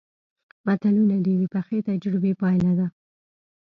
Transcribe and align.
متلونه 0.65 1.15
د 1.21 1.25
یوې 1.35 1.47
پخې 1.55 1.77
تجربې 1.89 2.33
پایله 2.41 2.73
ده 2.79 2.87